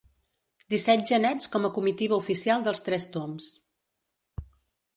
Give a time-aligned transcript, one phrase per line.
[0.73, 3.51] Disset genets com a comitiva oficial dels Tres Tombs.